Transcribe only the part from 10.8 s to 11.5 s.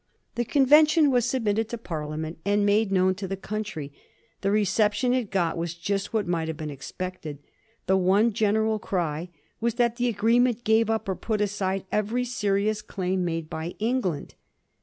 up or put